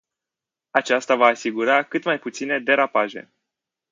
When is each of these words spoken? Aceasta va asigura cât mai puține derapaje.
Aceasta 0.71 1.15
va 1.15 1.27
asigura 1.27 1.83
cât 1.83 2.03
mai 2.03 2.19
puține 2.19 2.59
derapaje. 2.59 3.33